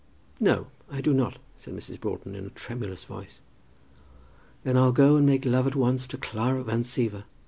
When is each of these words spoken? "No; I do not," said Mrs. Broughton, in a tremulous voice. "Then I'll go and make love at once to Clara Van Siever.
"No; 0.39 0.65
I 0.89 0.99
do 0.99 1.13
not," 1.13 1.37
said 1.59 1.75
Mrs. 1.75 1.99
Broughton, 1.99 2.33
in 2.33 2.47
a 2.47 2.49
tremulous 2.49 3.05
voice. 3.05 3.39
"Then 4.63 4.75
I'll 4.75 4.91
go 4.91 5.15
and 5.15 5.27
make 5.27 5.45
love 5.45 5.67
at 5.67 5.75
once 5.75 6.07
to 6.07 6.17
Clara 6.17 6.63
Van 6.63 6.81
Siever. 6.81 7.25